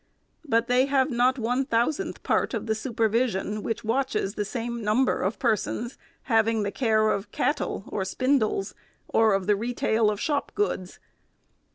[0.43, 5.21] But they have not one thousandth part of the supervision which watches the same number
[5.21, 8.73] of persons, having the care of cattle or spindles,
[9.07, 10.97] or of the retail of shop goods.